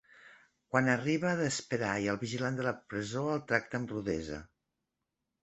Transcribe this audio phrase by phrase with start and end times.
[0.75, 4.43] Quan arriba, ha d'esperar i el vigilant de la presó el tracta amb rudesa.